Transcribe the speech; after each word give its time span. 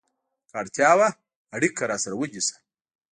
که 0.49 0.55
اړتیا 0.61 0.91
وه، 0.99 1.09
اړیکه 1.55 1.83
راسره 1.91 2.15
ونیسه! 2.17 2.55